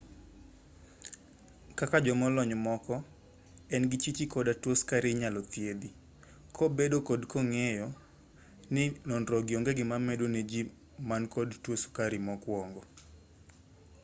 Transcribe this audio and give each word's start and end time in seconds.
kaka 1.79 1.97
jomolony 2.05 2.55
moko 2.67 2.93
en 3.75 3.83
gi 3.89 3.97
chichi 4.03 4.25
koda 4.33 4.53
tuo 4.61 4.73
sukari 4.79 5.07
inyalo 5.11 5.41
thiedhi 5.51 5.89
kobedo 6.57 6.97
kod 7.07 7.21
ng'eyo 7.49 7.87
ni 8.73 8.83
nonrogi 9.07 9.53
onge 9.57 9.71
gima 9.77 9.95
medo 10.07 10.25
ne 10.33 10.41
jii 10.49 10.71
man 11.09 11.23
kod 11.35 11.49
tuo 11.63 11.75
sukari 11.83 12.17
mokwongo 12.27 12.81